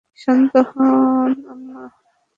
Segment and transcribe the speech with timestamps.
[0.21, 1.83] শান্ত হোন আম্মা!